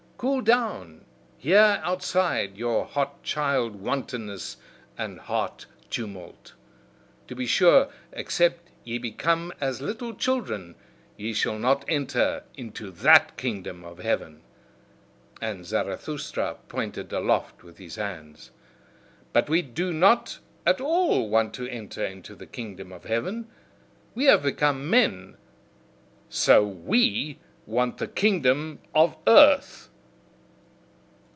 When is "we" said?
19.49-19.63, 24.13-24.25, 26.67-27.39